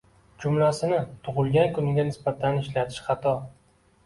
[0.43, 3.37] Jumlasini tugʻilgan kunga nisbatan ishlatish xato